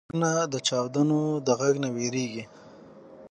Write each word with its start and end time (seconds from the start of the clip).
غوږونه 0.07 0.31
د 0.53 0.55
چاودنو 0.67 1.19
غږ 1.59 1.75
نه 1.83 1.89
وېریږي 1.95 2.43